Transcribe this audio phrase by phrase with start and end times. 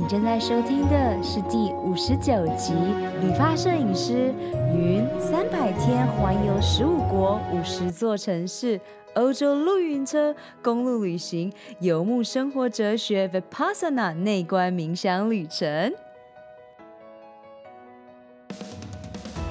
[0.00, 2.72] 你正在收听的是第五十九集
[3.20, 4.34] 《理发摄影师
[4.74, 8.80] 云三百天环游十五国五十座城市
[9.12, 15.68] 欧洲露营车公路旅行游牧生活哲学 Vipassana 内观冥想旅程》。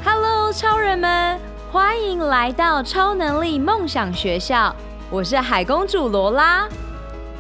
[0.04, 1.40] Hello，超人们，
[1.72, 4.76] 欢迎来到超能力梦想学校，
[5.12, 6.68] 我是海公主罗拉。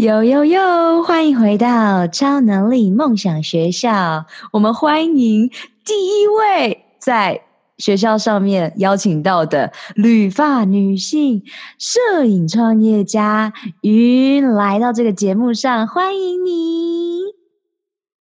[0.00, 1.02] 哟哟哟！
[1.02, 4.24] 欢迎回到超能力梦想学校。
[4.50, 5.50] 我们欢迎
[5.84, 5.92] 第
[6.22, 7.42] 一位在
[7.76, 11.42] 学校上面邀请到的旅发女性
[11.76, 17.20] 摄影创业家云来到这个节目上，欢迎你！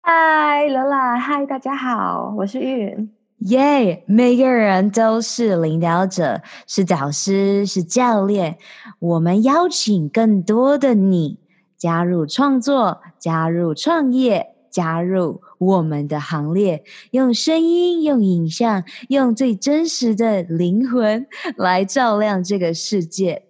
[0.02, 3.09] 嗨，罗拉，嗨，大家好，我是云。
[3.38, 4.03] 耶！
[4.05, 8.57] 每个人都是领导者，是导师，是教练。
[9.00, 11.38] 我们邀请更多的你。
[11.80, 23.45] 加入创作，加入创业，加入我们的行列，用声音，用影像，用最真实的灵魂来照亮这个世界。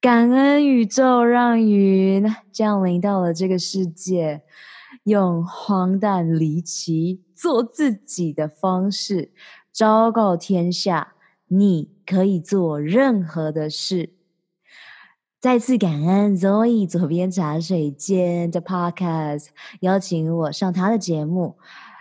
[0.00, 4.42] 感恩宇宙让云降临到了这个世界，
[5.04, 9.32] 用荒诞离奇做自己的方式，
[9.72, 11.14] 昭告天下：
[11.46, 14.17] 你可以做任何的事。
[15.40, 19.46] 再次感恩 Zoe 左边茶水间的 Podcast
[19.78, 21.56] 邀请我上他的节目，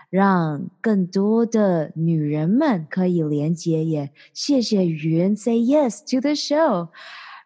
[0.09, 3.85] 让更多的女人们可以连接。
[3.85, 6.87] 也谢谢云 Say Yes to the Show，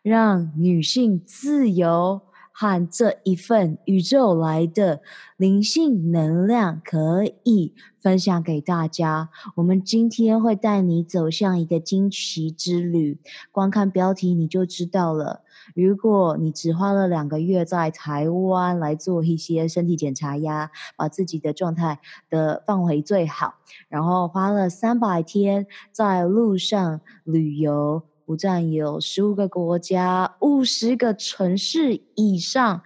[0.02, 2.22] 让女性自由
[2.54, 5.02] 和这一份宇宙来的
[5.36, 9.30] 灵性能量可以分享给大家。
[9.56, 13.20] 我们今天会带你走向一个惊奇之旅，
[13.52, 15.42] 光看标题你就知道了。
[15.76, 22.00] 如果你只花了两个月在台湾来做一些身体检查呀，把自己的状态
[22.30, 23.56] 的放回最好，
[23.90, 32.82] 然后花了三百天在路上旅游，不占有十五个国家、五十个城市以上。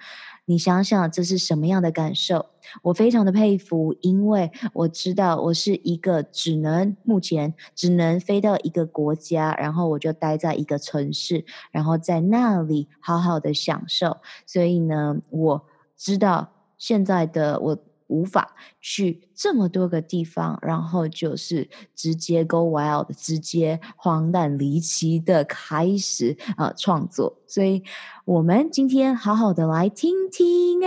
[0.45, 2.45] 你想想，这是什么样的感受？
[2.83, 14.17] 我非常的佩服，因为我知道我是一个只能目前只能飞到一个国家，然后我就待在一个城市，然后在那里好好的享受。
[14.45, 15.65] 所以呢，我
[15.97, 17.77] 知道现在的我。
[18.07, 27.39] 无法去这么多个地方，然后就是直接 go wild，直接荒诞离奇的开始啊、创作。
[27.47, 27.83] 所以，
[28.25, 30.81] 我们今天好好的来听听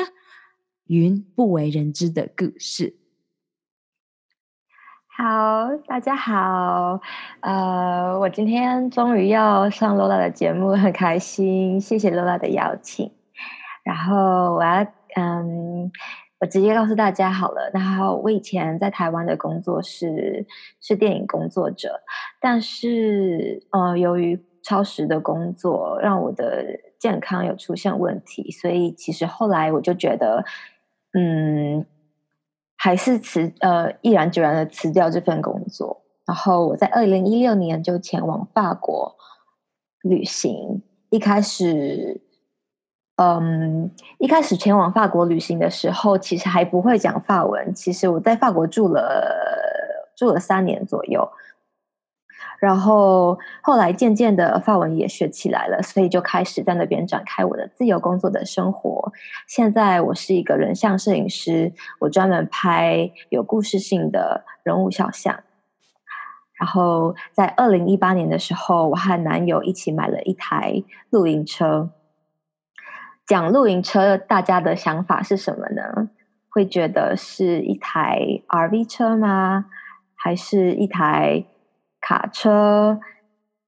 [0.86, 2.96] 云不为人知的故事。
[5.08, 7.00] 好，大家好，
[7.40, 13.10] 呃，我今天终于要上罗拉的节目，很开心，谢谢罗拉的邀请。
[13.82, 14.86] 然后我要
[15.16, 15.90] 嗯。
[16.40, 20.46] 我直接告诉大家好了，然后我以前在台湾的工作是
[20.80, 22.00] 是电影工作者，
[22.40, 26.64] 但是呃，由于超时的工作让我的
[26.96, 30.44] 健康有出现问题，所以其实后来我就觉得，
[31.12, 31.84] 嗯，
[32.76, 39.16] 还是辞呃毅然决然的辞掉这份工作，然后我在二零一六年就前往法国
[40.02, 42.20] 旅行，一开始。
[43.20, 47.74] 嗯，一开始前往法国旅行的时候，其实还不会讲法文。
[47.74, 49.34] 其实我在法国住了
[50.16, 51.28] 住了三年左右，
[52.60, 59.12] 然后后来渐渐的法文也学起来了，所以就开始在那边展开我的自由工作的生活。
[59.48, 65.40] 现在我是一个人像摄影师，我专门拍有故事性的人物肖像。
[66.54, 71.90] 然后在二零一八年的时候，我和男友一起买了一台露营车。
[73.28, 76.08] 讲露营车，大家的想法是什么呢？
[76.48, 79.66] 会觉得是一台 RV 车吗？
[80.16, 81.44] 还是一台
[82.00, 82.98] 卡车？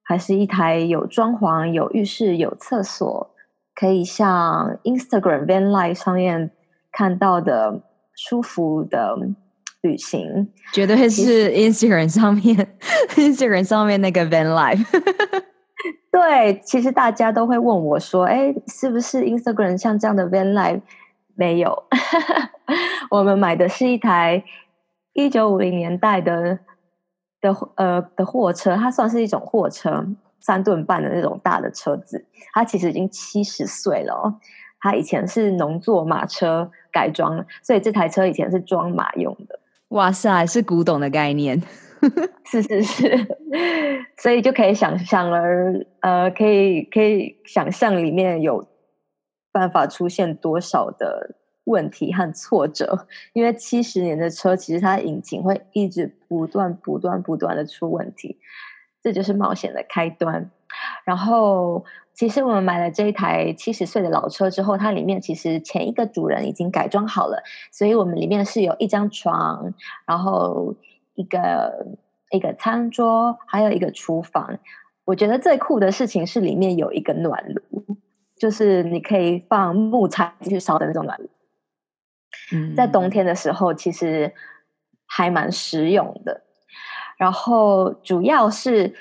[0.02, 3.30] 还是一台有装潢、有浴室、有厕所，
[3.76, 6.50] 可以像 Instagram Van Life 上面
[6.90, 7.82] 看到的
[8.16, 9.14] 舒服的
[9.82, 10.48] 旅行？
[10.72, 12.76] 绝对是 Instagram 上面，
[13.14, 15.49] Instagram 上面那个 Van Life。
[16.10, 20.80] 对，其实大家都会问我说：“哎，是不是 Instagram 像这样的 van life？”
[21.36, 21.84] 没有，
[23.10, 24.44] 我们买的是一台
[25.14, 26.58] 一九五零年代的
[27.40, 30.06] 的呃的货车，它算是一种货车，
[30.40, 32.26] 三吨半的那种大的车子。
[32.52, 34.34] 它其实已经七十岁了哦。
[34.80, 39.60] 它以前是农作马车改装，所以这台车以前是装马用的。
[39.88, 41.62] 哇塞，是古董的概念。
[42.44, 43.38] 是是是，
[44.16, 45.40] 所以就可以想象了，
[46.00, 48.66] 呃，可以可以想象里面有
[49.52, 58.38] 办法出现多少的问题和挫折，因为七十年的车，其实它的引擎会一直不断不断不断的出问题，
[59.02, 60.50] 这就是冒险的开端。
[61.04, 69.74] 然后，其实我们买了这一台七十岁的老车之后，它里面其实前一个主人已经改装好了，所以我们里面是有一张床，
[70.06, 70.74] 然后。
[71.20, 71.86] 一个
[72.30, 74.58] 一个餐桌，还有一个厨房。
[75.04, 77.84] 我觉得最酷的事情是里面有一个暖炉，
[78.38, 81.28] 就是你可以放木材继续烧的那种暖炉。
[82.52, 84.32] 嗯，在冬天的时候，其实
[85.04, 86.42] 还蛮实用的。
[87.18, 88.94] 然后主要是，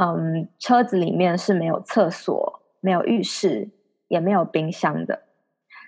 [0.00, 3.70] 嗯，车子里面是没有厕所、没有浴室，
[4.08, 5.22] 也没有冰箱的，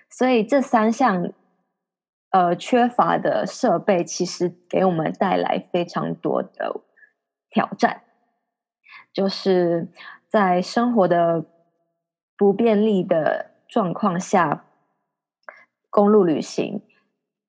[0.09, 1.33] 所以这三项。
[2.35, 6.81] 呃，缺乏的设备其实给我们带来非常多的
[7.49, 8.01] 挑战，
[9.13, 9.87] 就是
[10.27, 11.45] 在生活的
[12.35, 14.65] 不便利的状况下，
[15.89, 16.81] 公路旅行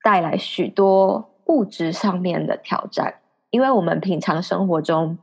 [0.05, 3.17] 带来许多物质上面的挑战。
[3.50, 5.19] 因为我们平常生活中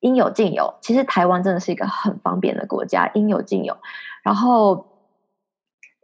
[0.00, 3.78] 应有尽有，其实台湾真的是一个很方便的国家，应有尽有。
[4.22, 4.89] 然后。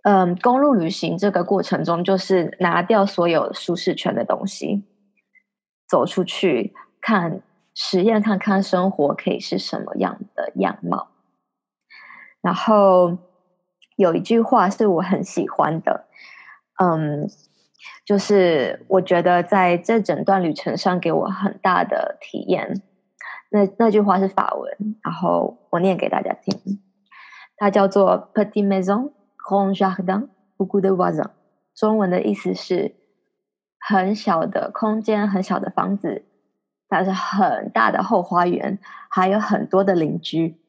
[0.09, 4.85] 嗯，公路旅行这个过程中，就是拿掉所有舒适圈的东西，
[5.89, 7.43] 走出去看
[7.75, 11.09] 实验，看看生活可以是什么样的样貌。
[12.41, 13.19] 然后
[13.97, 16.05] 有一句话是我很喜欢的，
[16.81, 17.29] 嗯，
[18.05, 22.81] 就是我觉得在这整段旅程上给我很大的体验。
[23.51, 26.81] 那那句话是法文，然后我念给大家听，
[27.57, 29.16] 它叫做 Petit Maison。
[29.49, 30.29] Grand jardin,
[30.59, 31.31] beaucoup de voisins。
[31.73, 32.97] 中文的意思是
[33.79, 36.25] 很小的空间，很小的房子，
[36.89, 40.61] 但是很大的后花园，还有很多的邻居。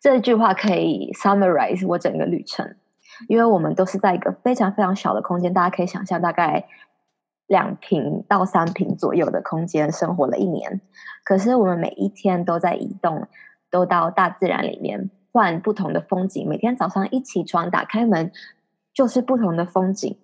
[0.00, 2.74] 这句话可以 summarize 我整个旅程，
[3.28, 6.66] 因为我们都是在一个非常非常小的空间，大家可以想象，大概
[7.46, 10.80] 两平到三平左右的空间生活了一年。
[11.22, 13.28] 可是我们每一天都在移动，
[13.70, 15.10] 都到大自然里面。
[15.32, 18.32] 换不同的风景，每天早上一起床打开门
[18.92, 20.18] 就是不同的风景。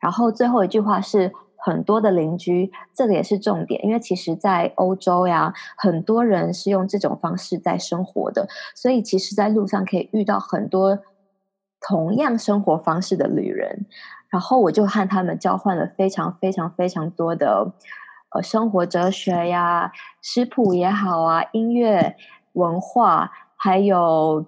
[0.00, 10.98] 然后最后一句话是很多的邻居，这个也是重点，因为其实，在欧洲呀，很多人是用这种方式在生活的，所以其实，在路上可以遇到很多
[11.80, 13.86] 同样生活方式的旅人。
[14.28, 17.74] 然后我就和他们交换了非常非常非常多的
[18.34, 22.16] 呃生活哲学呀、食谱也好啊、音乐
[22.52, 23.30] 文化。
[23.64, 24.44] 还有，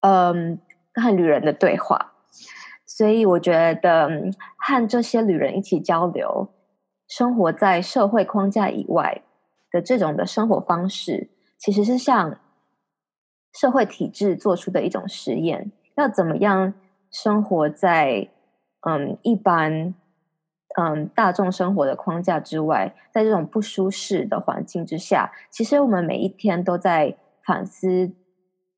[0.00, 0.60] 嗯，
[0.94, 2.12] 和旅人的对话，
[2.86, 4.08] 所以我觉得
[4.56, 6.48] 和这些旅人一起交流，
[7.08, 9.22] 生活在社会框架以外
[9.70, 12.38] 的这种的生活方式，其实是向
[13.52, 15.72] 社会体制做出的一种实验。
[15.96, 16.74] 要怎么样
[17.10, 18.28] 生活在
[18.88, 19.94] 嗯一般
[20.80, 27.16] 嗯大众生活的框架之外，在这种不舒适的环境之下，其实我们每一天都在。
[27.46, 28.12] 反思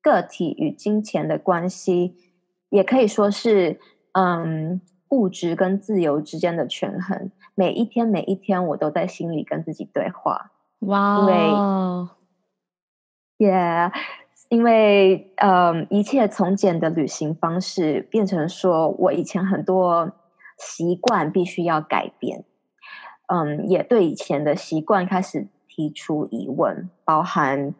[0.01, 2.15] 个体与金钱的关系，
[2.69, 3.79] 也可以说是
[4.13, 7.31] 嗯物质跟自由之间的权衡。
[7.53, 10.51] 每一天，每一天，我都在心里跟自己对话。
[10.79, 12.07] 哇 Wow，
[13.37, 13.91] 因为，
[14.49, 20.11] 因为嗯，一切从简的旅行方式变成说我以前很多
[20.57, 22.45] 习惯必须要改变。
[23.27, 27.75] 嗯，也对以前的习惯开始提出疑问，包含。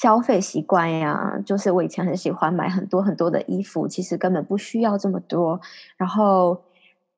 [0.00, 5.60] 消费习惯呀，就是我以前很喜欢买很多很多的衣服，其实根本不需要这么多。
[5.98, 6.62] 然后，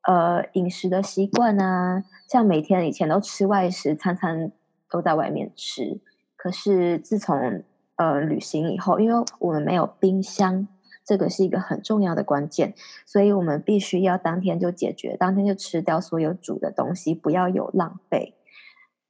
[0.03, 4.51] 呃，饮食的习惯啊，像每天以前都吃外食，餐餐
[4.91, 6.01] 都在外面吃。
[6.35, 7.63] 可是自从
[7.95, 10.67] 呃旅行以后，因为我们没有冰箱，
[11.05, 12.75] 这个是一个很重要的关键，
[13.07, 18.35] 所以我们必须要当天就解决，当天就吃掉所有煮的东西，不要有浪费。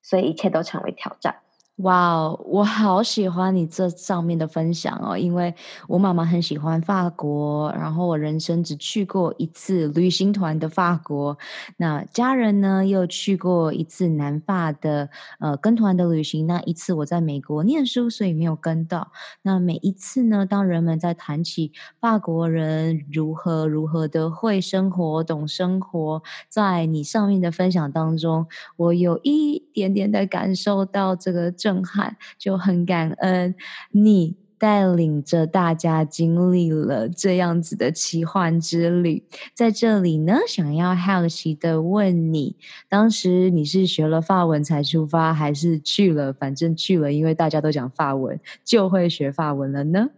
[0.03, 1.37] 所以一切都成为挑战。
[1.83, 5.53] 哇哦我好喜欢你这上面的分享哦，因为
[5.89, 11.37] 我妈妈很喜欢法国，然后我人生只去过一次旅行团的法国，
[11.79, 15.09] 那家人呢又去过一次南法的
[15.41, 19.11] 呃跟团的旅行，那一次我在美国念书，所以没有跟到。
[19.43, 28.47] 那每一次呢，当人们在谈起法国人如何如何的会生活、懂生活，在你上面的分享当中，
[28.77, 31.72] 我有一点点的感受到这个正。
[31.73, 33.55] 震撼，就很感恩
[33.93, 39.25] 你带领着大家经历了这样子的奇幻之旅。
[39.55, 42.57] 在这里呢，想要好奇的问你，
[42.89, 46.33] 当时你是学了法文才出发，还是去了？
[46.33, 50.11] 反正去了，因为大家都讲法文，就会学法文了呢？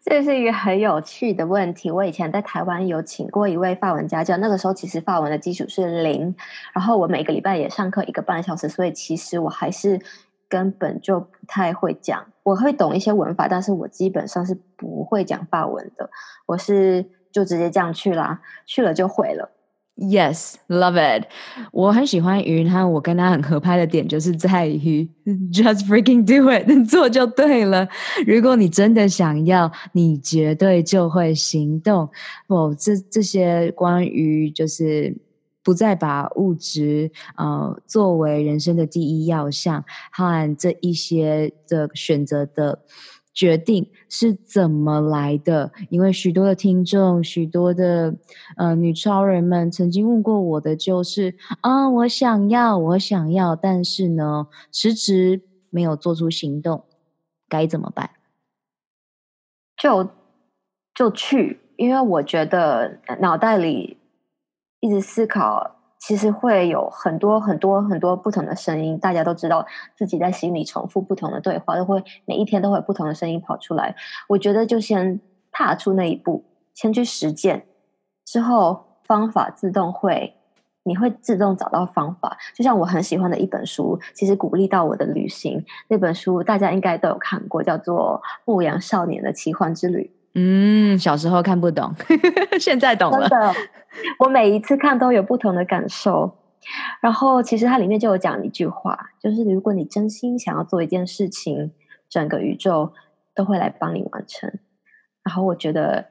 [0.00, 1.90] 这是一个很有趣的问题。
[1.90, 6.34] 我以前在台湾有请过一位法文家教，那个时候其实法文的基础是零，
[6.72, 10.00] 然后我每个礼拜也上课一个半小时，所以其实我还是。
[10.48, 16.08] 根本就不太会讲，我会懂一些文法，但是我基本上是不会讲法文的。
[16.46, 19.50] 我是就直接这样去啦，去了就会了。
[19.96, 21.26] Yes, love it。
[21.72, 25.08] 我很喜欢云，他我跟他很合拍的点就是在于
[25.52, 27.88] just freaking do it， 做就对了。
[28.26, 32.08] 如果你真的想要，你绝对就会行动。
[32.46, 35.14] 哦，这这些关于就是。
[35.68, 42.82] 不再把物质呃作为人生的第一要项，和这一些的选择的
[43.34, 45.70] 决定是怎么来的？
[45.90, 48.16] 因为许多的听众，许多的
[48.56, 56.82] 呃女超人们曾经问过我的，就是啊，我想要，我想要，但是呢，迟迟没有做出行动，
[57.46, 58.08] 该怎么办？
[59.76, 60.08] 就
[60.94, 63.97] 就去，因为我觉得脑袋里。
[64.80, 68.98] 一直思考，其实会有很多很多很多不同的声音。
[68.98, 69.66] 大家都知道
[69.96, 73.94] 自己在心里重复不同的对话，都会每一天都会有不同的声音跑出来。
[74.28, 75.20] 我觉得就先
[75.50, 76.44] 踏出那一步，
[76.74, 77.66] 先去实践，
[78.24, 80.34] 之后方法自动会，
[80.84, 82.36] 你会自动找到方法。
[82.54, 85.64] 就像我很喜欢的一本书，其实鼓励到我的旅行。
[85.88, 90.12] 那本书大家应该都有看过，叫做《牧羊少年的奇幻之旅》。
[90.40, 91.92] 嗯，小时候看不懂，
[92.60, 93.28] 现在懂了。
[93.28, 93.54] 真的，
[94.20, 96.32] 我每一次看都有不同的感受。
[97.00, 101.72] 然后，其实它里面就有讲一句话，就是如果你真心想要做一件事情，
[102.08, 102.92] 整个宇宙
[103.34, 104.52] 都会来帮你完成。
[105.24, 106.06] 然后，我觉得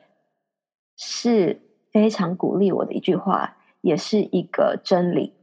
[0.97, 1.61] 是
[1.93, 5.36] 非常鼓励我的一句话，也是一个真理。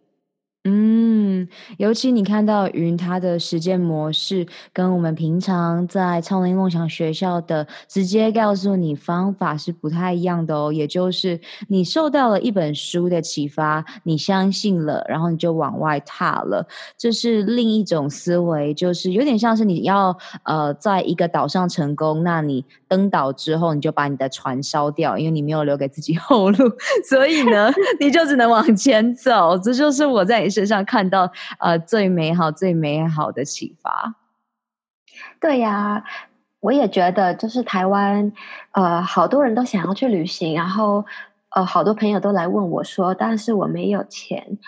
[0.67, 10.73] 嗯，尤其你看到云他的实践模式，跟我们平常在超能力梦想学校的直接告诉你方法是不太一样的哦。
[10.73, 16.67] 也就是你受到了一本书的启发，你相信了，然后你就往外踏了。
[16.97, 26.57] 这是另一种思维，就是有点像是你要呃在一个岛上成功，那你登岛之后，你就把你的船烧掉，因为你没有留给自己后路，
[27.07, 29.59] 所以呢，你就只能往前走。
[29.59, 30.49] 这就是我在。
[30.55, 34.15] 身上看到呃最美好最美好的启发，
[35.41, 36.05] 对呀，
[36.61, 38.33] 我也觉得就是台湾
[38.73, 41.05] 呃好多人都想要去旅行，然后
[41.51, 44.59] 呃好多朋友都来问我说，但是我没有钱。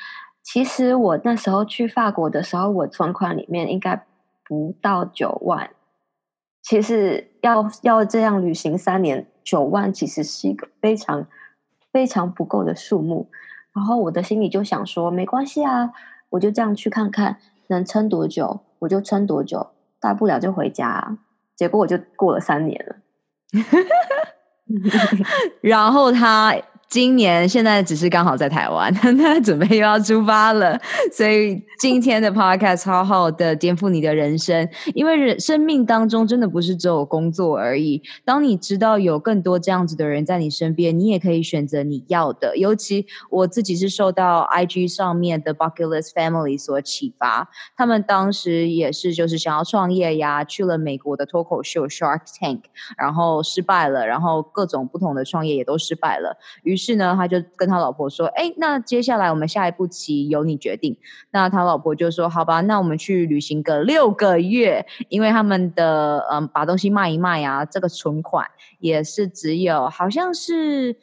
[0.43, 4.07] 其实我那时候去法国的时候，我存款里面应该
[4.45, 5.71] 不到九万。
[6.63, 11.27] 其实要要这样旅行三年，九万其实是一个非常
[11.93, 13.31] 非常不够的数目。
[13.77, 15.93] 然后我的心里就想说，没关系啊，
[16.31, 17.37] 我就这样去看看，
[17.69, 19.69] 能撑多久我就撑多久，
[20.01, 21.19] 大不了就回家啊。
[21.55, 22.97] 结果我就过了三年了，
[25.61, 26.57] 然后他。
[26.89, 30.81] 今年现在只是刚好在台湾， 他准备又要出发了，
[31.13, 38.01] 所以今天的 podcast 好好的颠覆你的人生，因为人生命当中真的不是只有工作而已。
[38.25, 42.57] 当你知道有更多这样子的人在你身边，你也可以选择你要的。
[42.57, 52.61] 尤其我自己是受到 IG 上面的 Bucket List Family 所启发，他们当时也是就是想要创业呀，去了美国的脱口秀 Shark Tank，
[52.97, 56.39] 然后失败了，然后各种不同的创业也都失败了。
[56.63, 60.95] 于于是呢，他就跟他老婆说：“哎，那接下来我们下一步棋由你决定。”
[61.33, 68.47] 那他老婆就说：“好吧，那我们去旅行个六个月，因为他们的嗯，把东西卖一卖啊，这个存款
[68.79, 70.95] 也是只有好像是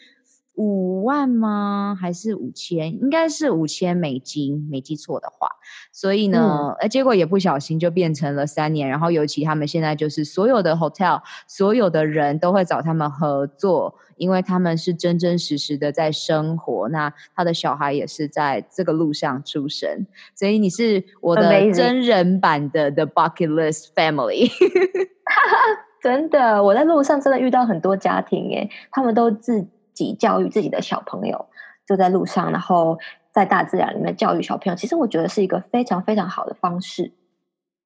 [0.56, 1.98] 五万吗？
[2.00, 2.92] 还是五千？
[3.02, 5.48] 应该是五千美金，没记错的话。
[5.92, 8.88] 所以呢，呃、嗯，结果也不小心就变成了三年。
[8.88, 16.88] 然后尤其他们现在就是所有的 hotel，所有的人都会找他们合作，因为他们是真真实实的在生活。
[16.90, 20.06] 那他的小孩也是在这个路上出生，
[20.36, 24.52] 所以你是我的真人版的 The Bucket List Family。
[26.00, 29.68] 真的，我在路上真的遇到很多家庭，耶，他们都自。
[29.94, 31.48] 自己教育自己的小朋友，
[31.88, 32.98] 就在路上，然后
[33.32, 34.76] 在大自然里面教育小朋友。
[34.76, 37.14] 其实我觉得是一个非常非常好的方式，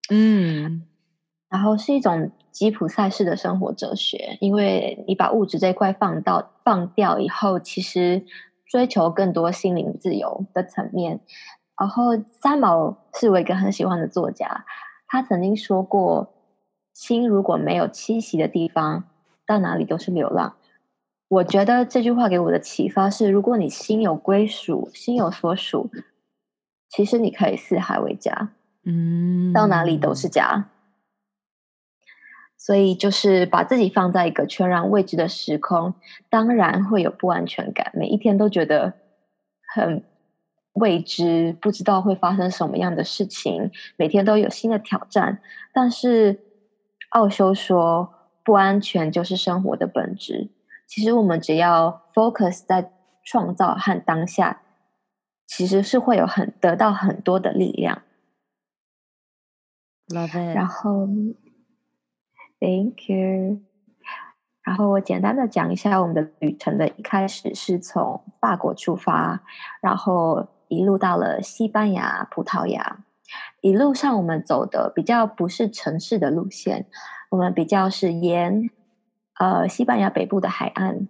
[0.09, 0.83] 嗯，
[1.49, 4.37] 然后是一种吉普赛式的生活哲学。
[4.39, 8.25] 因为你把物质这一块放到放掉以后，其实
[8.65, 11.21] 追求更多心灵自由的层面。
[11.79, 14.65] 然后三毛是我一个很喜欢的作家，
[15.07, 16.33] 他曾经说过
[16.91, 19.03] ：“心如果没有栖息的地方，
[19.45, 20.56] 到哪里都是流浪。”
[21.29, 25.89] 我觉得这句话给我的启发是：如果你心有归属，心有所属，
[26.89, 28.49] 其实你可以四海为家，
[28.85, 30.69] 嗯，到哪里都是家。
[32.57, 35.93] 所以，就是把自己放在一个全然未知的时空，
[36.29, 38.93] 当然会有不安全感，每一天都觉得
[39.73, 40.03] 很
[40.73, 45.39] 未知，不知道会发生什么样的事情，每天都有新的挑战。
[45.73, 46.39] 但是，
[47.09, 50.49] 奥修说，不安全就是生活的本质。
[50.87, 52.91] 其实我们只要 focus 在
[53.23, 54.61] 创造和当下，
[55.45, 58.01] 其实是会有很得到很多的力量。
[60.07, 60.55] Love it。
[60.55, 61.05] 然后
[62.61, 63.59] ，Thank you。
[64.63, 69.43] 然后我简单的讲一下我们的旅程的一开始是从法国出发，
[69.81, 73.03] 然后一路到了西班牙、葡萄牙。
[73.59, 76.85] 一路上我们走的比较不是城市的路线，
[77.29, 78.69] 我们比较是沿。
[79.39, 81.07] 呃，西班牙北部的海岸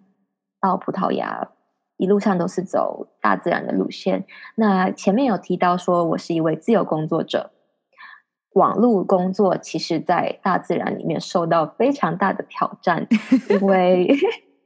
[0.59, 1.49] 到葡萄牙，
[1.95, 4.25] 一路上都是走大自然的路线。
[4.55, 7.51] 那前面有提到说，我是一位自由工作者，
[8.53, 13.07] 网络工作其实在大自然里面受到非常大的挑战，
[13.49, 14.07] 因为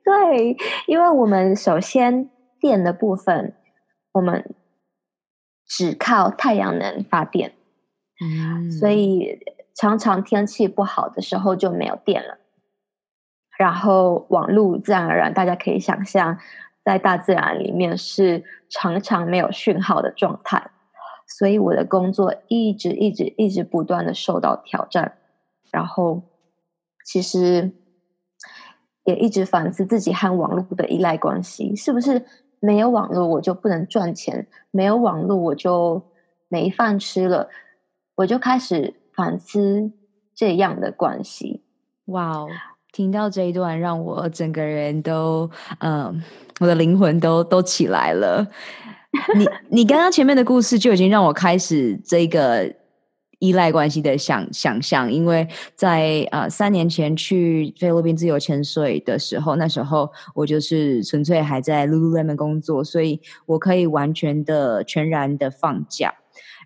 [0.03, 3.55] 对，因为我们首先电的部分，
[4.13, 4.55] 我们
[5.67, 7.53] 只靠太阳能发电，
[8.19, 9.39] 嗯，所以
[9.75, 12.39] 常常天气不好的时候就没有电了。
[13.61, 16.35] 然后网络自然而然，大家可以想象，
[16.83, 20.71] 在大自然里面是常常没有讯号的状态，
[21.27, 25.13] 所以我的工作一直一直一直不断的受到挑战。
[25.69, 26.23] 然后
[27.05, 27.71] 其实
[29.03, 32.25] 也一直反思自己和网络的依赖关系，是不是
[32.59, 34.47] 没有网络我就不能赚钱？
[34.71, 36.01] 没有网络我就
[36.47, 37.47] 没饭吃了？
[38.15, 39.91] 我就开始反思
[40.33, 41.63] 这样的关系。
[42.05, 42.49] 哇哦！
[42.91, 45.49] 听到这一段，让我整个人都，
[45.79, 46.21] 嗯、
[46.59, 48.45] 我的灵魂都都起来了。
[49.35, 52.69] 你你刚刚前面的故事就已经让我开始这个
[53.39, 66.13] 依赖关系的想想象，因为在呃三年前去菲律宾自由潜水的时候，那时候我就是纯粹还在 Lululemon 工作，所以我可以完全的全然的放假。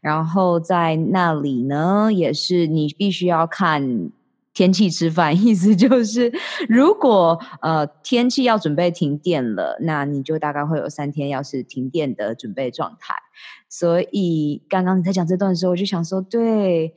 [0.01, 4.09] 然后在那里呢，也是你必须要看。
[4.55, 6.33] 天气吃饭， 意思就是，
[6.67, 13.13] 如果呃天气要准备停电了，那你就大概会有三天要是停电的准备状态。
[13.69, 16.95] 所以刚刚你在讲这段的时候，我就想说，对，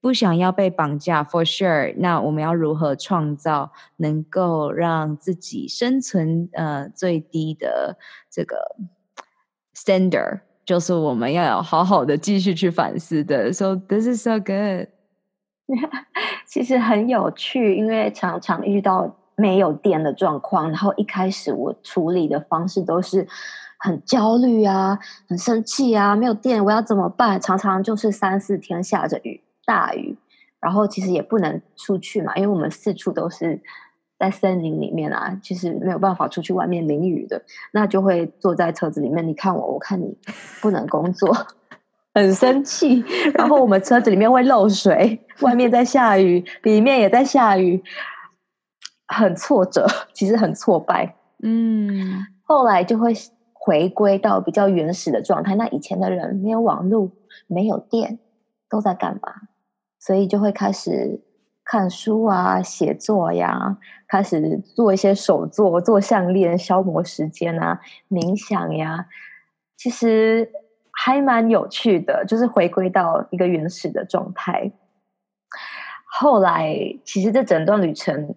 [0.00, 1.94] 不想要被绑架，for sure。
[1.98, 7.98] 那我们要如何创造能够让自己生存呃最低的
[8.30, 8.76] 这个
[9.76, 13.52] standard，就是我们要好好的继续去反思的。
[13.52, 14.93] So this is so good。
[16.46, 23.26] 其实很有趣，因为常常遇到没有电的状况，然后一开始我处理的方式都是
[23.78, 24.98] 很焦虑啊，
[25.28, 27.40] 很生气啊，没有电我要怎么办？
[27.40, 30.16] 常常就是三四天下着雨，大雨，
[30.60, 33.60] 然后其实也不能出去嘛，因为我们四处都是
[34.18, 40.16] 在森林里面啊，其实没有办法出去外面淋雨的，那就会坐在车子里面，你看我，我看你，
[40.60, 41.34] 不能工作。
[42.14, 47.82] 很生气，然后我们车子里面会漏水，外面在下雨，里面也在下雨，
[49.08, 51.16] 很挫折，其实很挫败。
[51.42, 53.12] 嗯，后来就会
[53.52, 55.56] 回归到比较原始的状态。
[55.56, 57.10] 那以前的人没有网络，
[57.48, 58.20] 没有电，
[58.70, 59.32] 都在干嘛？
[59.98, 61.20] 所以就会开始
[61.64, 69.06] 看书啊，写作呀，开始做一些手作，做项链，消磨时间啊，冥想呀。
[69.76, 70.48] 其实。
[70.96, 74.72] 还蛮有趣的，就是回归到一个原始的状态。
[76.06, 78.34] 后来，其实这整段旅程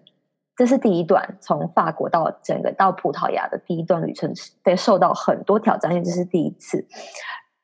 [0.56, 6.86] 这是第一段，从法国到整个到葡萄牙的第一段旅程，被受到很多挑战，因为这是第一次。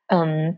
[0.07, 0.57] 嗯，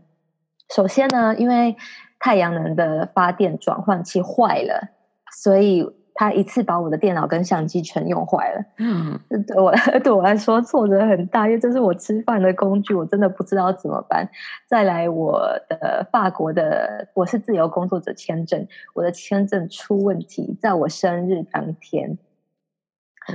[0.73, 1.75] 首先呢，因为
[2.19, 4.89] 太阳能的发电转换器坏了，
[5.31, 5.96] 所以。
[6.19, 9.71] 他一次把我的电脑跟相机全用坏了，嗯， 对我
[10.03, 14.27] 对我来说挫折很大，因为这是我吃饭的工具，我真的不知道怎么办。
[14.67, 22.17] 再来，我的法国的我是自由工作者签证，我的签证出问题，在我生日当天，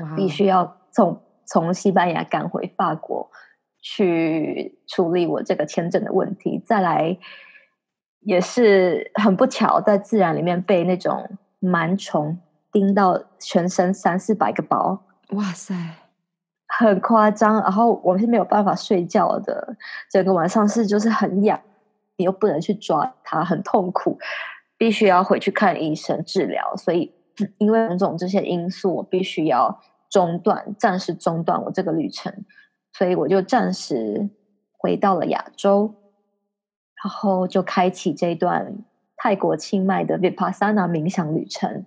[0.03, 3.31] 哇必须要从从西班牙赶回法国
[3.81, 6.61] 去处理我这个签证的问题。
[6.67, 7.17] 再来，
[8.23, 12.41] 也是很不巧，在自然里面被那种螨虫。
[12.73, 15.75] 叮到全身三四百个包，哇塞，
[16.67, 17.61] 很夸张。
[17.63, 19.77] 然后我是没有办法睡觉的，
[20.11, 21.61] 整个晚上是就是很痒，
[22.17, 24.19] 你又不能去抓它，很痛苦，
[24.79, 26.75] 必须要回去看医生治疗。
[26.77, 27.15] 所以
[27.59, 32.33] 因为种种这些因素，我必须要中断，暂时中断我这个旅程。
[32.95, 34.31] 所以我就暂时
[34.79, 35.95] 回到了亚洲，
[37.03, 38.75] 然后就开启这段
[39.17, 41.87] 泰国清迈的 Vipassana 冥想旅程。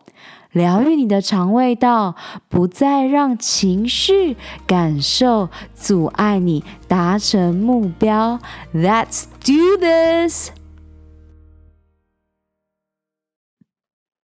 [0.51, 2.15] 疗愈你的肠胃道，
[2.49, 4.35] 不再让情绪
[4.67, 8.39] 感受阻碍你达成目标。
[8.73, 10.51] Let's do this！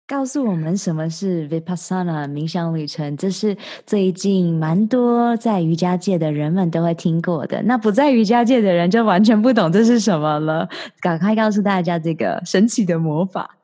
[0.07, 3.17] 告诉我们什么是 Vipassana 冥想旅程？
[3.17, 3.57] 这是
[3.87, 7.63] 最近蛮多在瑜伽界的人们都会听过的。
[7.63, 10.69] 那不在瑜伽界的人就完全不懂这是什么了。
[11.01, 13.57] 赶快告诉大家这个神奇的魔法。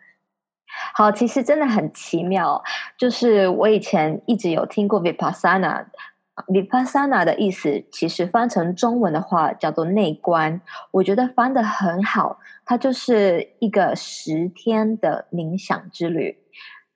[0.95, 2.63] 好，其实真的很奇妙。
[2.97, 10.61] 就是我以前一直有听过 Vipassana，Vipassana 的意思其实翻成中文的话叫做内观。
[10.91, 16.39] 我觉得翻得很好，它就是一个十天的冥想之旅。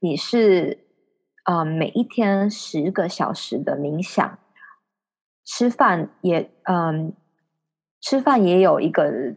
[0.01, 0.79] 你是
[1.45, 4.39] 啊、每一天十个小时的冥想，
[5.45, 7.13] 吃饭也嗯、
[8.01, 9.35] 吃饭也有一个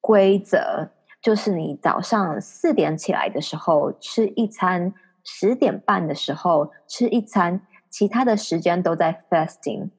[0.00, 0.90] 规则。
[1.26, 9.90] 就是你早上四点起来的时候吃一餐，十点半的时候吃一餐，其他的时间都在 fasting。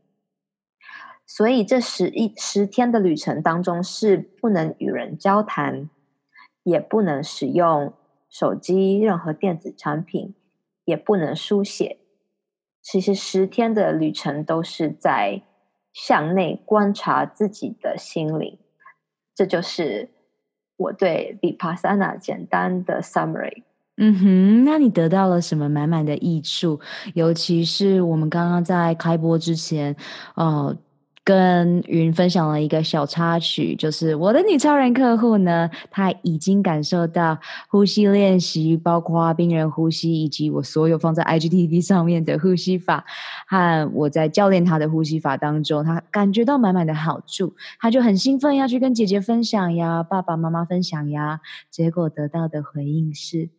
[1.26, 5.90] 所以这十一十天的旅程当中是不能与人交谈，
[6.64, 7.94] 也不能使用
[8.30, 10.34] 手机、任何电子产品，
[10.86, 12.00] 也不能书写。
[12.82, 15.42] 其实十天的旅程都是在
[15.92, 18.58] 向内观察自己的心灵。
[19.36, 20.12] 这就是
[20.78, 23.64] 我对 Vipassana 简单的 summary。
[24.00, 26.80] 嗯哼，那你得到了什么满满的益处？
[27.16, 29.96] 尤其是我们刚刚在开播之前，
[30.36, 30.76] 哦、
[31.28, 37.38] 跟云分享了一个小插曲，就是我的女超人客户呢，她已经感受到
[37.68, 43.04] 呼吸练习，包括病人呼吸，以及我所有放在 IGTV 上面的呼吸法，
[43.46, 53.50] 和我在教练她的呼吸法当中，她感觉到满满的好处，她就很兴奋要去跟姐姐分享呀，爸爸妈妈分享呀，结果得到的回应是，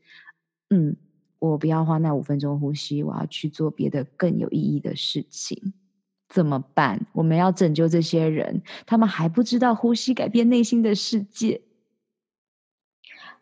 [0.71, 0.97] 嗯，
[1.39, 5.75] 我不要花那五分钟呼吸，我要去做别的更有意义的事情。
[6.29, 7.07] 怎么办？
[7.13, 11.63] 我们要拯救这些人，他们还不知道呼吸改变内心的世界。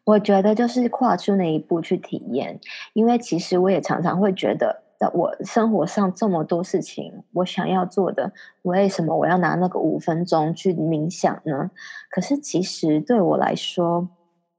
[0.04, 2.60] 我觉得就是跨出那一步去体验，
[2.92, 11.72] 因为其实我也常常会觉得，在我生活上这么多事情，我想要做的，为什么我要拿那个五分钟去冥想呢？
[12.08, 14.08] 可是其实对我来说，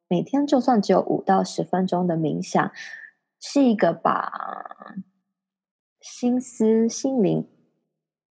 [0.10, 2.70] 每天就算只有五到十分钟的冥想，
[3.40, 4.96] 是一个把
[6.02, 7.48] 心思、心灵。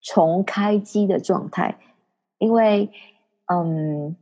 [0.03, 1.79] 重开机的状态，
[2.39, 2.91] 因为，
[3.47, 4.17] 嗯，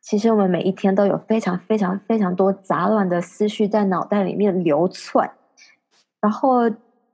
[0.00, 5.32] 其实我们每一天都有非常非常非常多杂乱的思绪在脑袋里面流窜，
[6.20, 6.68] 然后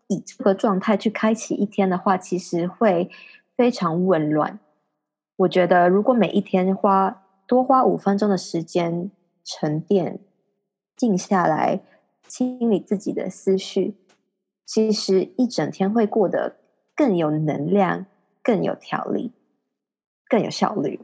[0.07, 3.11] 以这个状态去开启一天的话，其实会
[3.57, 4.59] 非常紊乱。
[5.37, 9.11] 我觉得，如果每一天花多花五分钟的时间
[9.43, 10.19] 沉淀、
[10.95, 11.81] 静下来，
[12.27, 13.97] 清理自己的思绪，
[14.67, 16.57] 其实一整天会过得。
[16.99, 18.07] 更有能量，
[18.43, 19.31] 更有条理，
[20.29, 20.99] 更有效率。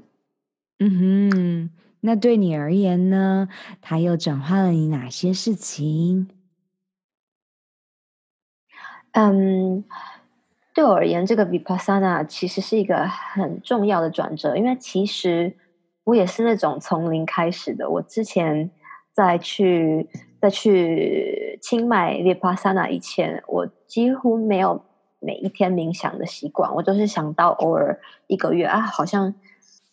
[0.81, 0.91] 嗯
[1.31, 3.49] 哼，那对你而言呢？
[3.81, 6.27] 它又转化了你哪些事情？
[9.13, 9.85] 嗯，
[10.75, 15.57] 对我而言，这个 Vipassana 其实是一个很重要的转折，因为其实
[16.03, 17.89] 我也是那种从零开始的。
[17.89, 18.69] 我之前
[19.13, 20.09] 在去
[20.41, 24.85] 在去清迈 Vipassana 以前，我几乎没有。
[25.25, 29.35] 每一天冥想的习惯，我就是想到偶尔一个月啊，好像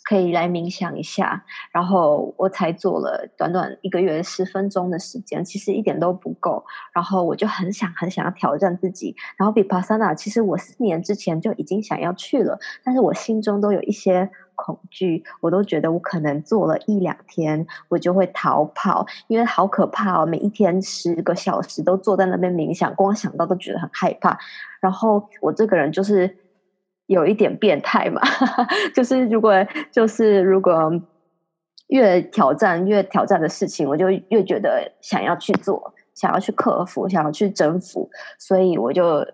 [0.04, 6.66] 可以来冥想一下，然后我才做了短短一个月十分钟的时间，其实一点都不够。
[6.94, 9.16] 然后我就很想很想要挑战自己。
[9.38, 14.30] 然后 Vipassana，其实我四年之前就已经想要去了，但是我心中都有一些。
[14.54, 20.24] 恐惧，我都觉得我可能做了一两天，我就会逃跑，因为好可怕哦！
[20.24, 24.38] 每一天十个小时都坐在那边冥想，光想到都觉得很害怕。
[24.82, 26.38] 然后我这个人就是
[27.06, 28.22] 有一点变态嘛，
[28.94, 29.54] 就是如果
[29.92, 30.92] 就是如果
[31.88, 39.26] 越挑战越挑战的事情，我就越觉得想要去做，想要去克服，想要去征服，所以我就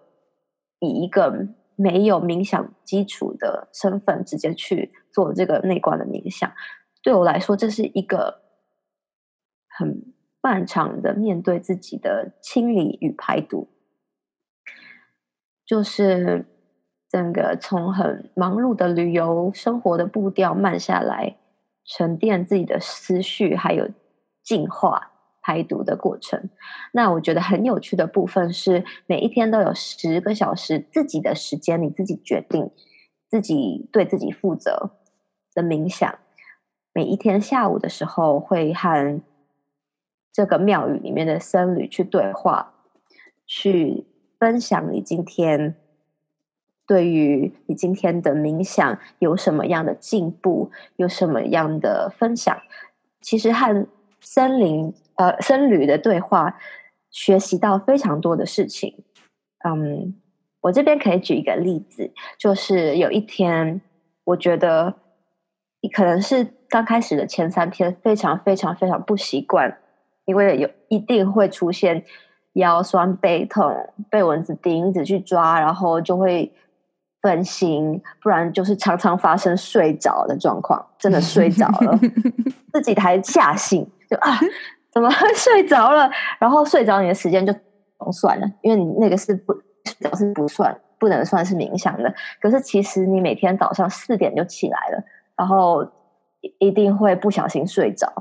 [0.80, 4.92] 以一个没有冥想基础的身份直接去。
[5.10, 6.52] 做这个内观的冥想，
[7.02, 8.44] 对我来说，这是一个
[9.68, 13.68] 很漫长的面对自己的清理与排毒，
[15.68, 16.48] 就是
[17.08, 21.36] 整个从很忙碌的旅游生活的步调慢下来，
[21.86, 23.90] 沉淀自己的思绪，还有
[24.42, 26.50] 净化排毒的过程。
[26.94, 32.72] 那我觉得很有趣的部分是，每一天都有十个小时自己的时间，你自己决定，
[33.30, 34.94] 自己对自己负责。
[35.54, 36.20] 的冥想，
[36.94, 39.20] 每一天下午的时候会和
[40.32, 42.76] 这个庙宇里面的僧侣去对话，
[43.48, 44.06] 去
[44.40, 45.76] 分享你今天
[46.86, 52.58] 对于你今天的冥想有什么样的进步，有什么样的分享。
[53.22, 53.88] 其实和
[54.20, 56.58] 森林呃僧侣的对话，
[57.10, 59.04] 学习到非常多的事情。
[59.64, 60.16] 嗯，
[60.62, 63.82] 我这边可以举一个例子，就是有一天
[64.24, 64.96] 我觉得。
[65.80, 69.78] 你可能是刚开始的前三天非常非常非常不习惯，
[70.26, 72.04] 因为有一定会出现
[72.58, 73.74] 腰酸背痛、
[74.10, 76.54] 被蚊子叮、一直去抓，然后就会
[77.22, 82.00] 分心，不然就是常常发生睡着的状况，真的睡着了，
[82.72, 84.38] 自己还吓醒，就啊，
[84.92, 86.10] 怎么会睡着了？
[86.40, 87.54] 然后睡着你的时间就
[87.98, 89.54] 不算了，因为你那个是不
[90.00, 92.14] 表示不算，不能算是冥想的。
[92.42, 95.04] 可是其实你每天早上四点就起来了。
[95.38, 95.86] 然后
[96.58, 98.12] 一定会不小心睡着，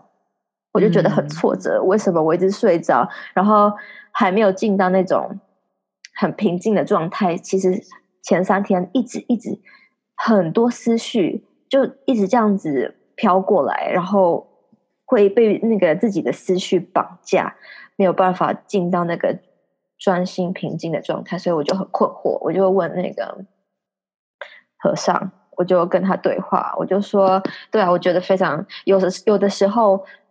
[0.77, 1.83] 我就觉得很挫折。
[1.83, 3.73] 为什么我一直睡着，然后
[4.13, 5.41] 还没有进到那种
[6.17, 7.35] 很平静的状态？
[7.39, 7.83] 其实
[8.23, 9.59] 前三天一直一直
[10.15, 14.47] 很多思绪就一直这样子飘过来，然后
[15.07, 17.57] 会被那个自己的思绪绑架，
[17.97, 19.39] 没有办法进到那个
[19.99, 22.39] 专心平静的状态，所以我就很困惑。
[22.43, 23.47] 我就问那个
[24.79, 25.33] 和尚。
[25.59, 30.26] 我就跟他对话，我就说，对啊，我觉得非常有的有的时候一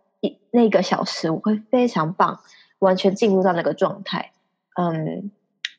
[0.56, 2.40] 那个小时我会非常棒，
[2.78, 4.32] 完全进入到那个状态，
[4.80, 5.30] 嗯，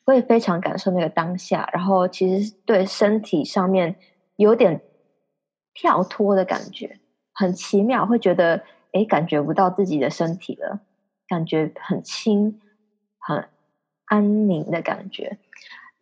[0.05, 3.95] 会非常感受那个当下，然后其实对身体上面
[4.35, 4.79] 有点
[5.73, 6.99] 跳脱的感觉，
[7.33, 8.61] 很奇妙，会觉得
[8.91, 10.81] 诶，感觉不到自己的身体了，
[11.27, 12.61] 感觉很轻，
[13.17, 13.49] 很
[14.05, 15.39] 安宁的感觉。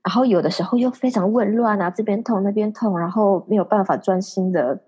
[0.04, 4.82] 然后有的时候又非常紊乱啊，这边痛那边痛，然后没有办法专心的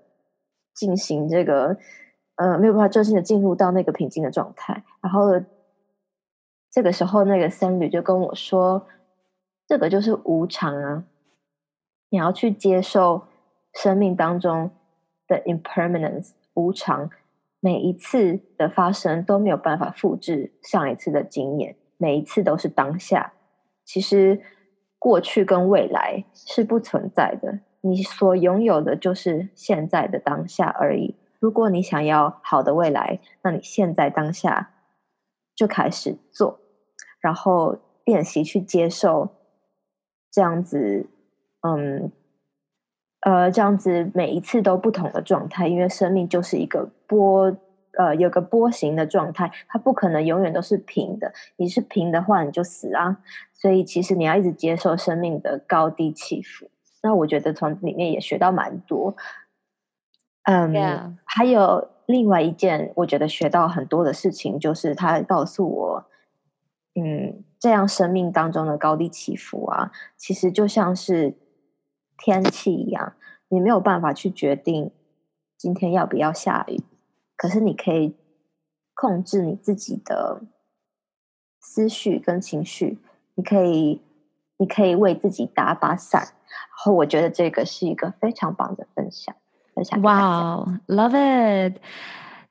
[0.75, 1.77] 进行这个，
[2.37, 4.83] 呃，没有办法专心的进入到那个平静的状态。
[5.01, 5.39] 然后
[6.71, 8.87] 这个时候，那个僧侣就跟我说
[9.67, 11.03] ：“这个就是无常啊，
[12.09, 13.23] 你要去接受
[13.73, 14.71] 生命当中
[15.27, 17.09] 的 impermanence 无常，
[17.59, 23.33] 每一次的发生都没有办法复制上一次的经验，每一次都是当下。
[23.83, 24.41] 其实。”
[24.99, 31.15] 过去跟未来是不存在的，你所拥有的就是现在的当下而已。
[31.39, 34.71] 如果你想要好的未来，那你现在当下
[35.55, 36.59] 就开始做，
[37.19, 39.29] 然后练习去接受
[40.31, 41.07] 这样子，
[41.61, 42.11] 嗯，
[43.21, 47.57] 呃，这样子每一次都不同的状态，因为生命就是一个波。
[47.97, 51.33] 呃，有个波形的状态，它不可能永远都是平的。
[51.55, 53.17] 你是平的话，你就死啊！
[53.55, 56.69] 所以其实你要一直接受生命的高低起伏。
[57.01, 59.15] 那我觉得从里面也学到蛮多。
[60.47, 61.17] 嗯，Yeah.
[61.25, 66.05] 还有另外一件我觉得学到很多的事情，就是他告诉我，
[66.95, 71.35] 嗯，这样生命当中的高低起伏啊，其实就像是
[72.17, 73.13] 天气一样，
[73.49, 74.91] 你没有办法去决定
[75.57, 76.81] 今天要不要下雨。
[77.35, 78.15] 可是你可以
[78.93, 80.43] 控制你自己的
[81.59, 82.99] 思绪跟情绪，
[83.35, 84.01] 你可以，
[84.55, 86.21] 你可以为自己打把伞。
[86.21, 89.35] 然后我觉得这个是一个非常棒的分享，
[90.01, 91.77] 哇，Love it！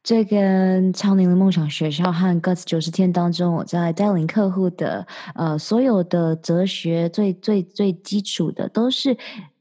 [0.02, 9.16] 这跟超龄的梦想学校和 Guts 九十天当中，我在带领客户的呃所有的哲学最最最基础的都是。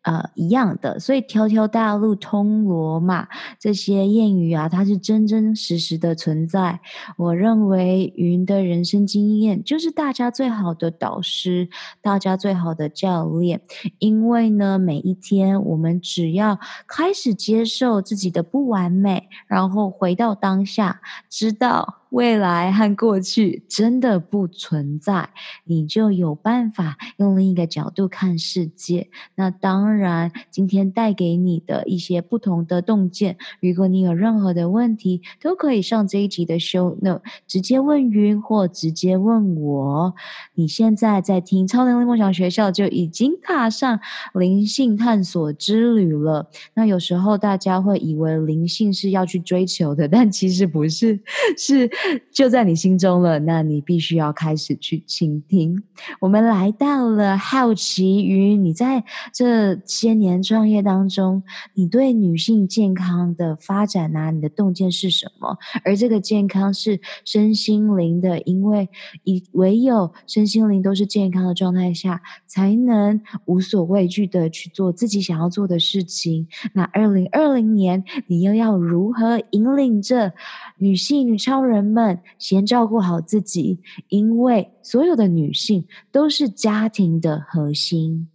[0.06, 3.28] 呃，一样的，所以条条大路通罗马
[3.60, 6.80] 这些谚语啊，它是真真实实的存在。
[7.18, 11.68] 我认为云的人生经验就是大家最好的导师，
[12.04, 13.60] 大家最好的教练。
[13.98, 22.02] 因为呢，每一天我们只要开始接受自己的不完美，然后回到当下，知道。
[22.15, 25.32] 未来和过去真的不存在，
[25.65, 29.10] 你就有办法用另一个角度看世界。
[29.36, 40.15] 那当然，今天带给你的一些不同的洞见，如果你有任何的问题，都可以上这一集的 show note，直接问云或直接问我。
[40.54, 43.99] 你现在在听超能力梦想学校，就已经踏上
[44.34, 46.49] 灵性探索之旅了。
[46.75, 51.19] 那有时候大家会以为灵性是要去追求的，但其实不是，
[51.58, 51.91] 是。
[52.32, 55.84] 就在你心中了，那你必须要开始去倾听。
[56.20, 65.58] 我们来到了好奇于你在这些年创业当中，你对女性健康的发展啊，你的洞见是什么？
[65.84, 68.89] 而这个健康是身心灵的，因为
[69.24, 76.48] 以唯有身心灵都是健康的状态下，才能无所畏惧的去做自己想要做的事情。
[76.74, 80.34] 那二零二零年，你又要如何引领着
[80.78, 88.30] 女性女超人们先照顾好自己，因为所有的女性都是家庭的核心。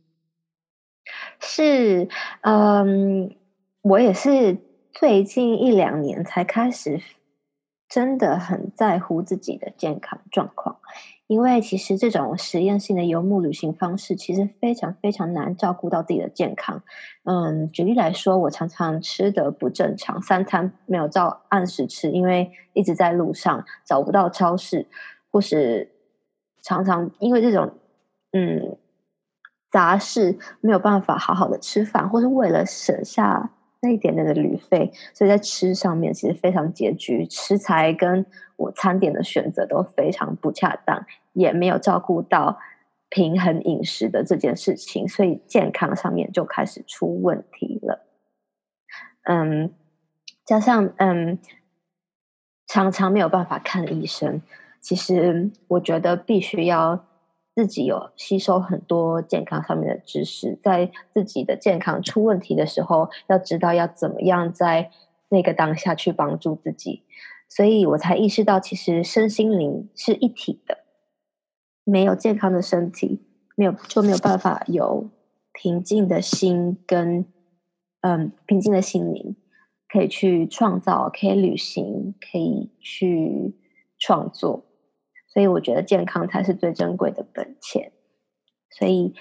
[1.41, 2.09] 是，
[2.43, 3.37] 嗯，
[3.83, 4.59] 我也是
[4.93, 7.01] 最近一两年才开始，
[7.89, 10.79] 真的很在乎自己的健康状况。
[11.31, 16.83] 因为其实这种实验性的游牧旅行方式，其实非常非常难照顾到自己的健康。
[17.23, 24.89] 嗯，举例来说，我常常吃的不正常，三餐没有照按时吃，因为一直在路上找不到超市，
[25.31, 25.93] 或是
[26.63, 27.75] 常常因为这种
[28.33, 28.77] 嗯
[29.71, 41.07] 杂事没有办法好好的吃饭，或是为了省下那一点点的旅费，所以在吃上面其实非常拮据，食材跟我餐点的选择都非常不恰当。
[41.33, 42.59] 也没有照顾到
[43.09, 48.07] 平衡饮食的这件事情，所以健康上面就开始出问题了。
[49.25, 49.73] 嗯，
[50.45, 51.39] 加上嗯，
[52.67, 54.43] 常常没有办法看医生。
[54.81, 57.05] 其实我觉得必须要
[57.55, 64.91] 自己有吸收很多健康上面的知识，在自己的健康出问题的时候，要知道要怎么样在
[65.29, 67.03] 那个当下去帮助自己。
[67.49, 70.80] 所以我才意识到，其实身心灵是一体的。
[71.85, 73.25] 没有健康的身体，
[73.57, 75.11] 没有就没有办法有
[75.53, 77.25] 平静的心跟
[78.03, 79.37] 嗯平静的心灵，
[79.89, 83.57] 可以去创造，可以旅行，可以去
[83.99, 84.67] 创作。
[85.33, 87.93] 所以我觉得健康才是最珍贵的本钱。
[88.71, 89.15] 所以，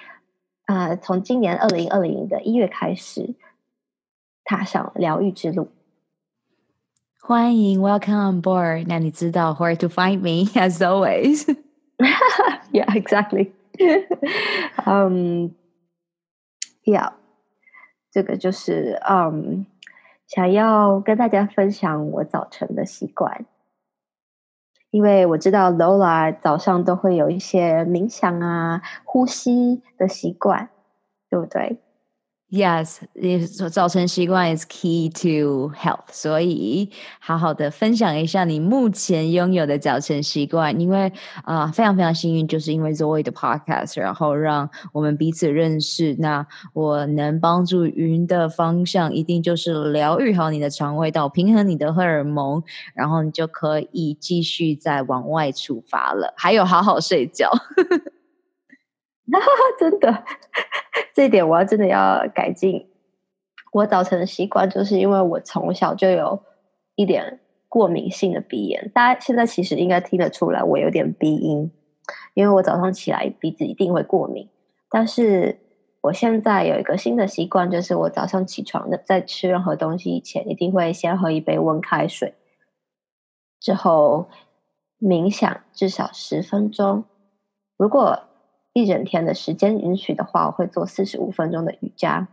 [0.65, 3.35] 呃，从今年二零二零的一月开始，
[4.43, 5.69] 踏上疗愈之路。
[7.21, 8.85] 欢迎，Welcome on board。
[8.87, 11.45] 那你知道 where to find me as always?
[12.71, 13.51] Yeah, exactly.
[14.85, 15.51] Um,
[16.83, 17.13] yeah，
[18.11, 19.65] 这个就是嗯
[20.27, 23.45] 想要跟大家分享我早晨的习惯。
[24.91, 30.69] 因为我知道 Lola 早上都会有一些冥想啊、呼吸的习惯，
[31.29, 31.77] 对不对
[32.51, 32.97] ？Yes，
[33.69, 36.89] 早晨习惯 is key to health，所以
[37.19, 40.81] 好好的分享一下你目前拥有的早晨习惯。
[40.81, 46.15] 因为啊、非常非常幸运，就是因为 Zoe 的 podcast，然后让我们彼此认识。
[46.17, 52.63] 那我能帮助云的方向，一定就是疗愈好你的肠胃道，平衡你的荷尔蒙，
[52.95, 56.33] 然后你就可以继续再往外出发了。
[56.35, 57.51] 还有好好睡觉。
[59.79, 60.23] 真的，
[61.13, 62.89] 这一点我要真的要改进。
[63.71, 66.43] 我早晨的习惯就是因为我从小就有
[66.95, 71.71] 一点过敏性的鼻炎，大家现在其实应该听得出来，我有点鼻音，
[72.33, 74.49] 因为我早上起来鼻子一定会过敏。
[74.89, 75.59] 但是
[76.01, 82.33] 我现在有一个新的习惯，就是我早上起床的，在吃任何东西以前，一定会先喝一杯温开水，
[83.59, 84.29] 之后
[84.99, 87.03] 冥想至少十分钟。
[87.77, 88.28] 如果
[88.73, 92.27] 一整天的时间允许的话，我会做四十五分钟的瑜伽。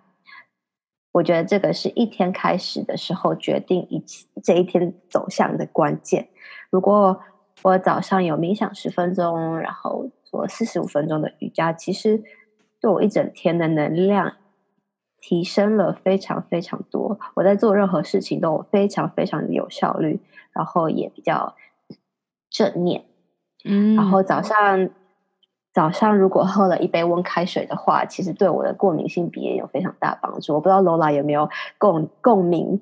[1.12, 4.04] 我觉得这个是一天开始的时候决定一
[4.42, 6.28] 这一天走向的关键。
[6.70, 7.22] 如果
[7.62, 12.22] 我早上有冥想十分钟，然后做四十五分钟的瑜伽，其实
[12.80, 14.36] 对我一整天的能量
[15.18, 17.18] 提升了非常非常多。
[17.34, 20.20] 我在做任何事情都非常非常的有效率，
[20.52, 21.56] 然后也比较
[22.50, 23.06] 正念。
[23.64, 24.90] 嗯，然后早上。
[25.76, 30.54] 早上如果喝了一杯温开水的话，其实对我的过敏性鼻炎有非常大帮助。
[30.54, 32.80] 我不知道 Lola 有没有共共鸣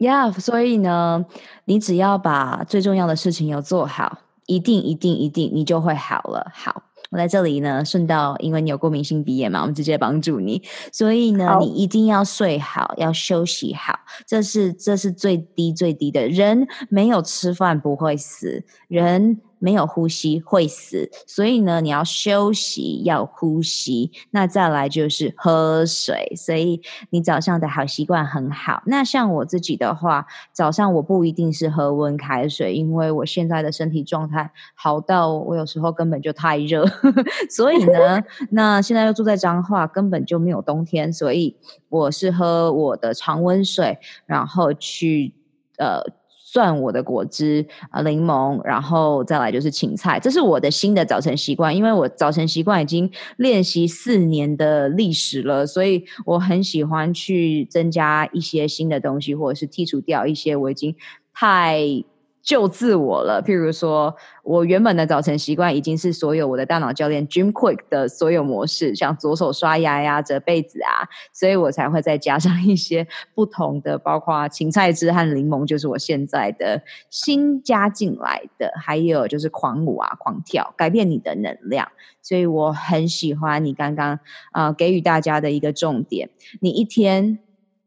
[0.00, 1.24] ？Yeah，所以呢，
[1.64, 6.50] 你只要把最重要的事情有做好，一定一定一定，你就会好了。
[6.52, 6.82] 好，
[7.12, 10.60] 我在这里呢，顺道，因为你有过敏性鼻炎嘛，我们直接帮助你。
[10.92, 16.26] 所以呢，你一定要睡好，要休息好，这是这是最低最低的。
[16.26, 19.40] 人没有吃饭不会死，人。
[19.62, 24.10] 没有呼吸会死，所以呢，你要休息，要呼吸。
[24.32, 28.82] 那再来就是喝水，所以你早上的好习惯很好。
[28.86, 36.84] 那像我自己的话，早上我不一定是喝温开水，因为我现在的身体状态好到我有时候根本就太热，
[37.48, 41.56] 所以呢，那现在又住在彰化，根本就没有冬天，所以
[41.88, 43.96] 我是喝我的常温水，
[44.26, 45.32] 然后去
[45.78, 46.02] 呃。
[46.52, 51.74] 蒜我的果汁啊，柠檬，然后再来就是芹菜，这是我的新的早晨习惯。
[51.74, 60.94] 因为我早晨习惯已经练习四年的历史了，所以我很喜欢去增加一些新的东西，或者是剔除掉一些我已经
[61.32, 62.04] 太。
[62.42, 64.12] 就自我了，譬如说，
[64.42, 81.88] 我原本的早晨习惯已经是所有我的大脑教练 Jim Quick 的所有模式，像左手刷牙呀、折被子啊，所以我才会再加上一些不同的，包括芹菜汁和柠檬，就是我现在的新加进来的，还有就是狂舞啊、狂跳，改变你的能量。
[82.20, 84.18] 所以我很喜欢你刚刚
[84.50, 86.30] 啊、给予大家的一个重点，
[86.60, 87.38] 你一天。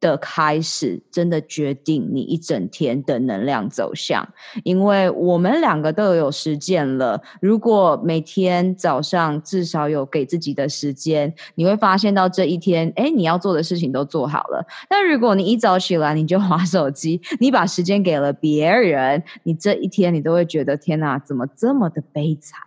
[0.06, 4.28] 的开始真的决定你一整天的能量走向，
[4.64, 7.20] 因为我们两个都有实践了。
[7.41, 14.64] 如果每天早上至少有给自己的时间，你会发现到这一天，哎，你要做的事情都做好了。
[14.88, 22.60] 但如果你一早起来你就划手机，你把时间给了别人，你这一天你都会觉得天哪，怎么这么的悲惨？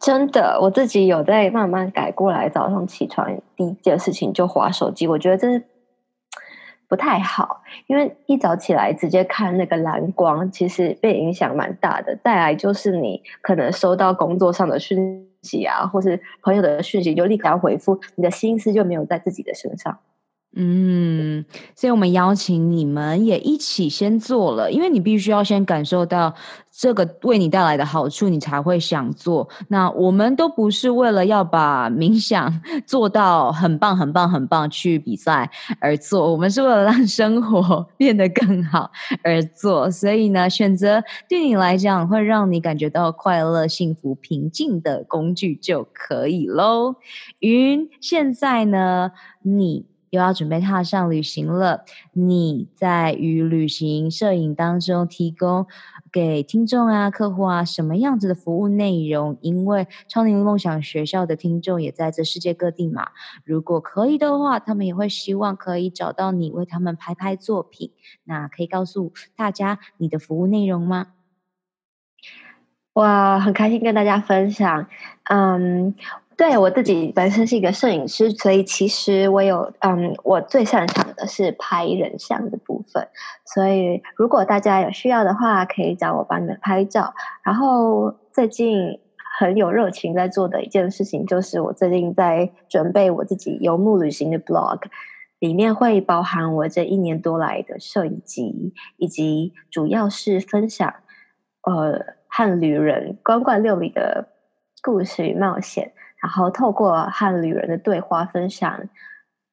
[0.00, 2.48] 真的，我自己有在慢慢改过来。
[2.48, 5.62] 早上起床第一件事情就划手机，我觉得这是。
[6.88, 12.16] 不太好，因为一早起来直接看那个蓝光，其实被影响蛮大的。
[12.22, 19.98] 再来就是你可能收到工作上的讯息啊，或是朋友的讯息，就立刻要回复，你的心思就没有在自己的身上。
[20.56, 21.44] 嗯，
[21.74, 26.32] 所以我们邀请你们也一起先做了，因为你必须要先感受到
[26.70, 29.48] 这个为你带来的好处，你才会想做。
[29.66, 35.50] 那我们都不是为了要把冥想 做到很棒、很棒、很棒去比赛
[35.80, 38.88] 而做，我们是为了让生活 变得更好
[39.24, 39.90] 而做。
[39.90, 46.94] 所以呢，选择对你来讲会让你感觉到快乐、幸福、平静的工具就可以喽。
[47.40, 49.10] 云，现在呢，
[49.42, 49.86] 你。
[50.14, 51.84] 又要准备踏上旅行了。
[52.12, 55.66] 你在于旅行摄影当中提供
[56.12, 59.36] 给听众啊、客户啊什么样子的服务内容？
[59.40, 63.08] 因为超能力梦想学校的听众也在这世界各地嘛。
[63.42, 67.90] 如果可以的话，他们也会希望可以找到你为他们拍拍作品。
[68.22, 71.08] 那可以告诉大家你的服务内容吗？
[72.92, 74.86] 哇，很开心跟大家分享。
[75.24, 75.96] 嗯，
[76.36, 83.06] 对，我自己本身是一个摄影师，所以其实我有嗯，我最擅长的是拍人像的部分。
[83.44, 87.14] 所以如果大家有需要的话，可以找我帮你们拍照。
[87.44, 88.98] 然后最近
[89.38, 94.80] 很有热情在做的一件事情，就是我最近在准备我自己游牧旅行的 blog，
[95.38, 100.94] 里面会包含我这一年多来的摄影集，以及主要是分享
[101.62, 102.14] 呃。
[102.36, 104.26] 和旅人光怪六里的
[104.82, 105.92] 故事与冒险，
[106.24, 108.88] 然后透过和旅人的对话分享，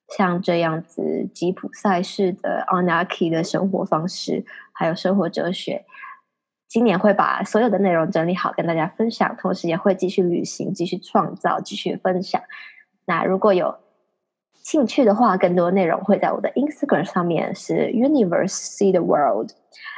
[0.07, 5.83] 像这样子吉普赛式的 Anarchy 的生活方式，还有生活哲学。
[6.69, 12.41] 今年会把所有的内容整理好跟大家分享，同时也会继续旅行、继续创造、继续分享。
[13.03, 13.77] 那如果有
[14.53, 19.49] 兴趣的话，更多内容会在我的 Instagram 上面，是 Universe See the World，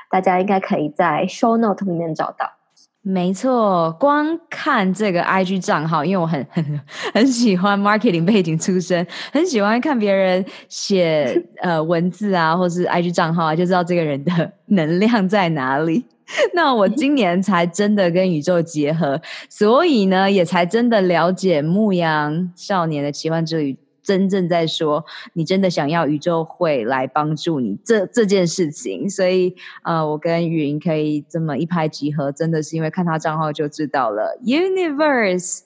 [0.10, 2.63] 大家应该可以在 Show Note 里面找到。
[3.06, 6.82] 没错，光看这个 IG 账号，因为我很很
[7.14, 16.06] 很喜欢 marketing 背景出身，很喜欢看别人写 呃文字啊，或是 IG 账号啊，就知道这个人的 能量在哪里。
[16.54, 23.78] 那我今年才真的跟宇宙结合，所以呢，也才真的了解牧羊少年的奇幻之旅。
[24.04, 34.38] 真正在说，你真的想要宇宙会来帮助你这这件事情，所以呃，我跟云可以这么一拍即合，真的是因为看他账号就知道了。
[34.46, 35.62] Universe，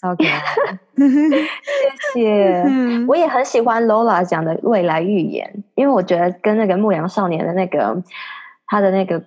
[0.00, 0.78] 超可爱，
[2.14, 2.64] 谢谢。
[3.08, 8.02] 我也很喜欢 Lola 讲的未来预言，因为我觉得跟那个牧羊少年的那个
[8.66, 9.24] 他的那个。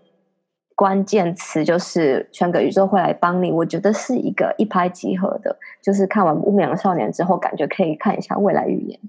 [0.82, 5.56] 关键词就是全个宇宙会来帮你，我觉得是一个一拍即合的。
[5.80, 9.00] 就是看完《牧羊少年》之后，感觉可以看一下未来预言。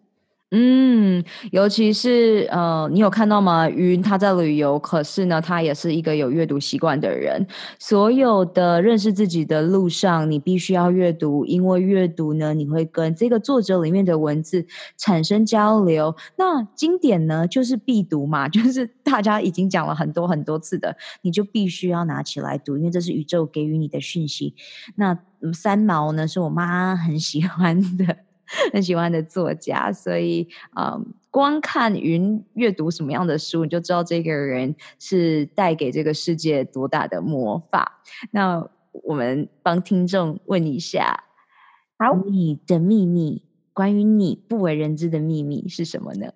[0.54, 3.66] 嗯，尤其是呃，你有看到吗？
[3.70, 7.46] 云他在旅游，可是呢，他也是一个有阅读习惯的人。
[7.78, 14.66] 所有的认识自己的路上，你必须要阅读，因为阅读呢，你会跟这个作者里面的文字
[14.98, 16.14] 产生交流。
[16.36, 24.54] 那经典呢，就是必读嘛， 就是大家已经讲了很多很多次的，你就必须要拿起来读，因为这是宇宙给予你的讯息。
[24.96, 25.18] 那
[25.54, 28.18] 三毛呢，是我妈很喜欢的。
[28.72, 38.02] 很喜欢的作家，所以嗯，光看云阅读什么样的书，你就知道这个人是带给这个世界多大的魔法。
[38.30, 38.68] 那
[39.04, 41.24] 我们帮听众问一下，
[41.98, 43.42] 好，你的秘密，
[43.72, 46.32] 关于你不为人知的秘密是什么呢？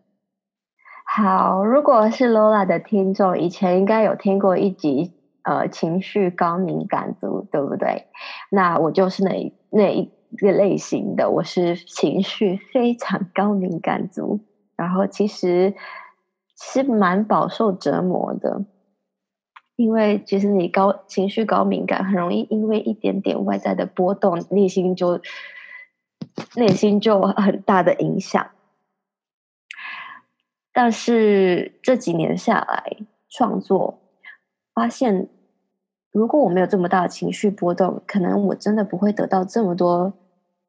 [1.04, 5.12] 好，如果是 Lola 的听众，以前应该有听过一集，
[5.42, 8.06] 呃，情绪高敏感族，对不对？
[8.50, 10.15] 那我就是那那一。
[10.36, 14.40] 这个类型的，我是情绪非常高敏感族，
[14.76, 15.74] 然后其实
[16.60, 18.64] 是蛮饱受折磨的，
[19.76, 25.20] 因为其实你高情绪高敏感，很容易因为一点点外在的波动，内心就
[26.54, 28.46] 内心就很大的影响。
[30.72, 32.96] 但是这几年下来
[33.28, 33.98] 创作，
[34.74, 35.28] 发现。
[36.12, 40.14] 如果我没有这么大的情绪波动，可能我真的不会得到这么多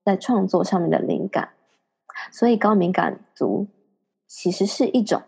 [0.07, 1.49] 在创作上面的灵感。
[2.31, 3.67] 所以高敏感族
[4.25, 5.21] 其实是一种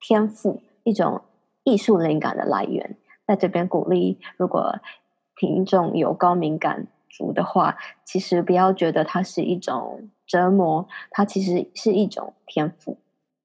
[0.00, 1.20] 天赋，一种
[1.62, 2.96] 艺术灵感的来源。
[3.26, 4.80] 在这边鼓励，如果
[5.36, 12.96] 听众有高敏感族的话，其实不要觉得它是一种折磨，它其实是一种天赋。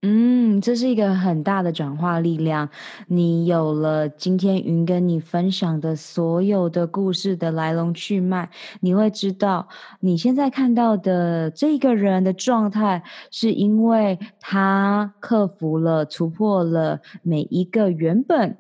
[0.01, 2.69] 嗯，这是一个很大的转化力量。
[3.07, 9.67] 你有了今天云跟你分享的所有的故事的来龙去脉，你会知道
[9.99, 18.55] 你现在看到的这个人的状态，是因为他克服了、突破了每一个原本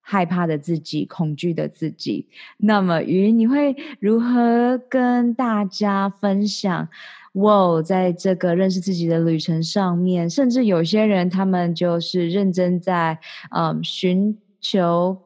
[0.00, 2.26] 害怕的自己、恐惧的自己。
[2.56, 6.88] 那么云，你会如何跟大家分享？
[7.34, 13.18] 哇，在这个认识自己的旅程上面，甚至有些人他们就是认真在
[13.50, 15.20] 嗯寻求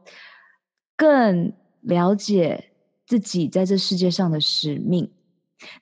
[0.97, 1.53] 更
[1.83, 2.71] 了解
[3.07, 5.11] 自己在这世界上的使命。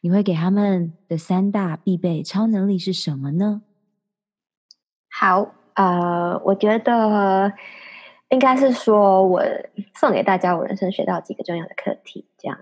[0.01, 3.63] 你会给他们的三大必备超能力是什么呢？
[5.09, 7.53] 好，呃，我觉得
[8.31, 9.45] 应该是说我
[9.95, 12.59] 送给大家我人生学到几个重要的课题，这样。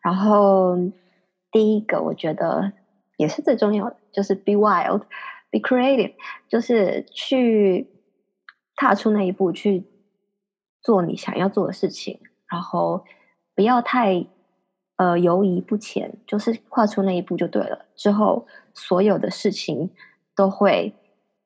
[0.00, 0.76] 然后
[1.50, 2.72] 第一个，我觉得。
[3.20, 6.14] 也是最重要的，就是 be wild，be creative，
[6.48, 7.86] 就是去
[8.74, 9.84] 踏出那一步，去
[10.80, 12.18] 做你想要做的事情，
[12.50, 13.04] 然后
[13.54, 14.24] 不要太
[14.96, 17.84] 呃犹豫不前，就是跨出那一步就对了。
[17.94, 19.90] 之后所有的事情
[20.34, 20.94] 都会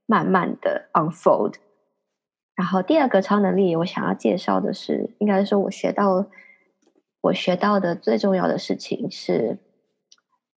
[0.07, 1.55] 慢慢的 unfold。
[2.55, 6.27] 然后第二个超能力，我想要介绍的是，应该说我学到
[7.22, 9.59] 我学到的最重要的事情是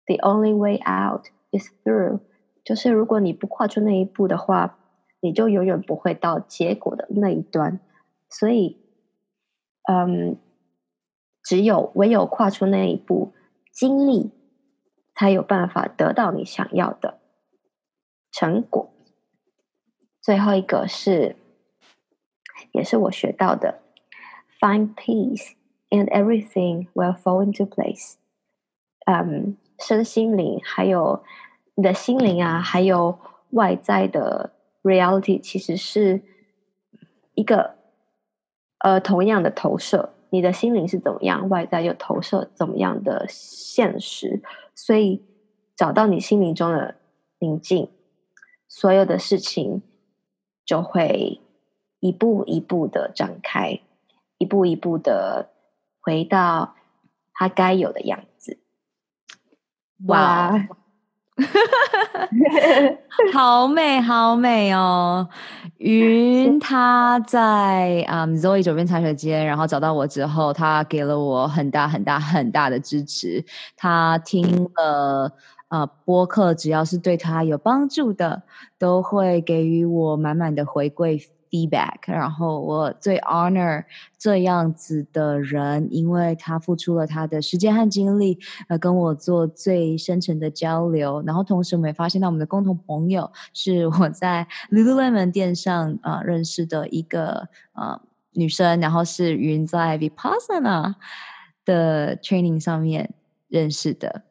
[0.07, 2.20] ，the only way out is through。
[2.64, 4.78] 就是如果你不跨出那一步的话，
[5.20, 7.78] 你就永远不会到结果的那一端。
[8.28, 8.80] 所以，
[9.88, 10.36] 嗯，
[11.42, 13.32] 只有唯有跨出那一步，
[13.72, 14.32] 经历
[15.14, 17.18] 才有办法得到你想要的
[18.32, 18.90] 成果。
[20.20, 21.36] 最后一个是。
[22.72, 23.80] 也是我学到的
[24.61, 25.52] ，Find peace
[25.90, 28.14] and everything will fall into place。
[29.07, 31.24] 嗯，身心灵还有
[31.74, 33.18] 你的心灵啊，还有
[33.51, 34.53] 外在的
[34.83, 36.22] reality，其实是
[37.35, 37.77] 一个
[38.79, 40.14] 呃同样的投射。
[40.31, 44.43] 你的心灵是怎么样，外在又投射怎么样的现实。
[44.74, 45.24] 所以
[45.74, 46.97] 找到你心灵中的
[47.39, 47.91] 宁静，
[48.68, 49.83] 所有的事情
[50.64, 51.41] 就会。
[51.99, 53.81] 一步一步的展开，
[54.37, 55.49] 一步一步的
[55.99, 56.77] 回到
[57.33, 58.36] 它该有的样子。
[60.05, 60.66] 哇，哇
[63.32, 65.28] 好美，好美哦！
[65.78, 73.44] 云他在啊、um, Zoe 九边茶水间，然后找到我之后，他给了我很大很大很大的支持。
[73.76, 75.32] 他听了
[75.68, 78.42] 呃播客，只要是对他有帮助的，
[78.78, 81.26] 都会给予我满满的回馈。
[81.51, 83.84] feedback，然后我最 honor
[84.18, 88.38] 这样子的人，因为他付出了他的时间和精力，
[88.68, 91.22] 呃，跟我做最深层的交流。
[91.26, 98.01] 然后同时，我们也发现到我们的共同朋友是我在 Lululemon 店上呃认识的一个呃
[98.32, 100.94] 女生，然后是云在 Vipassana
[101.64, 103.14] 的 training 上面
[103.49, 104.22] 认识的。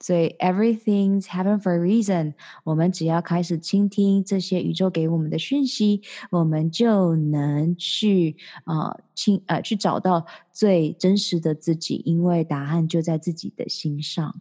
[0.00, 2.34] 所以，everything's happen for a reason。
[2.64, 14.40] 我们只要开始倾听这些宇宙给我们的讯息，我们就能去啊，倾、呃、呃，去找到最真实的自己，因为答案就在自己的心上。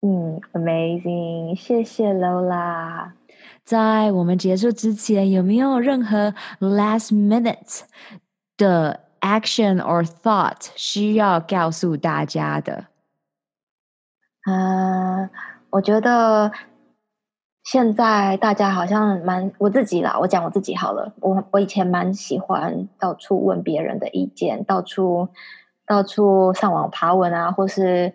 [0.00, 3.12] 嗯，amazing，谢谢 Lola。
[3.62, 7.82] 在我们结束之前，有没有任何 last minute
[8.56, 12.86] 的 action or thought 需要告诉大家的？
[14.46, 15.30] 嗯，
[15.70, 16.52] 我觉得
[17.62, 21.14] 现在大家好像蛮我自己啦，我讲我自己好了。
[21.20, 25.30] 我我以前蛮喜欢到处问别人的意见，到处
[25.86, 28.12] 到处上网爬文啊，或是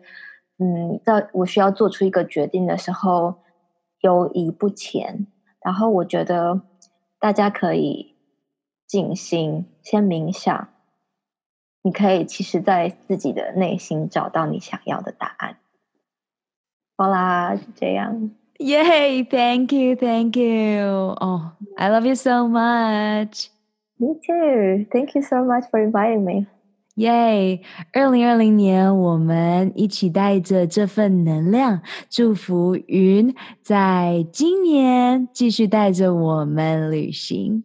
[0.60, 3.36] 嗯，在我需要做出一个决定的时候
[4.02, 5.26] 犹豫不前。
[5.62, 6.62] 然后我觉得
[7.18, 8.16] 大家可以
[8.86, 10.70] 静心，先冥想，
[11.82, 15.58] 你可以其实在自己的内心找到你想要的答案。
[17.00, 18.30] 好啦，是这样。
[18.58, 21.16] Yay！Thank you，Thank you。
[21.22, 23.48] 哦，I love you so much。
[23.98, 24.86] Me too。
[24.92, 26.48] Thank you so much for inviting me。
[26.98, 27.62] Yay！
[27.94, 31.80] 二零二零年，我们一起带着这份能量，
[32.10, 37.64] 祝福云在今年继续带着我们旅行。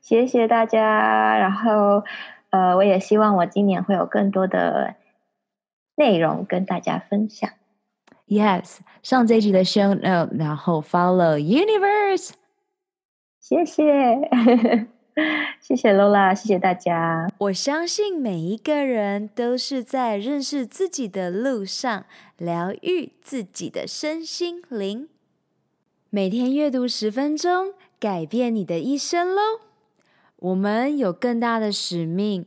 [0.00, 1.38] 谢谢大家。
[1.38, 2.02] 然后，
[2.50, 4.96] 呃，我也希望我今年会有更多的
[5.94, 7.48] 内容跟大家分享。
[8.30, 12.30] Yes，上这一集的 show note，然后 follow universe。
[13.40, 13.82] 谢谢，
[15.60, 17.28] 谢谢 Lola，谢谢大家。
[17.38, 22.06] 我相信每一个人都是在认识自己的路上，
[22.38, 25.08] 疗愈自己的身心灵。
[26.08, 29.42] 每天阅读十分钟，改变你的一生喽。
[30.36, 32.46] 我们有更大的使命。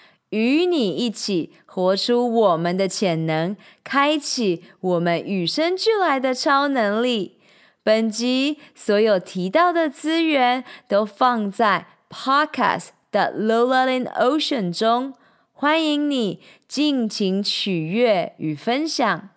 [0.31, 7.37] 与你一起活出我们的潜能，开启我们与生俱来的超能力。
[7.83, 15.15] 本集所有提到的资源都放在 Podcast 的 Lola in Ocean 中，
[15.51, 19.29] 欢迎你尽情取悦与分享。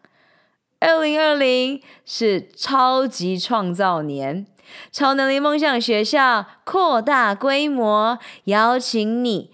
[0.81, 4.47] 二零二零是超级创造年，
[4.93, 9.54] 超能力梦想学校扩大规模，邀请你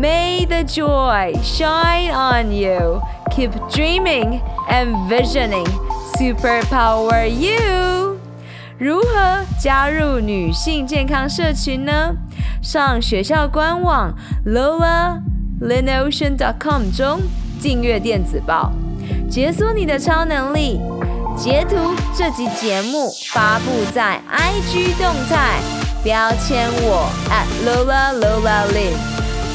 [0.00, 3.02] May the joy shine on you.
[3.36, 4.40] Keep dreaming
[4.70, 5.66] and visioning.
[6.16, 8.18] Superpower you.
[8.78, 12.16] 如何加入女性健康社群呢？
[12.62, 14.14] 上学校官网
[14.46, 17.20] lolalynocean.com 中
[17.60, 18.72] 订阅电子报，
[19.28, 20.80] 解锁你的超能力。
[21.36, 21.76] 截图
[22.16, 25.60] 这集节目发布在 IG 动态，
[26.02, 28.96] 标签我 at @lolaLolaLin，